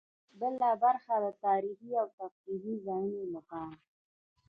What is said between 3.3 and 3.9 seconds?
لپاره.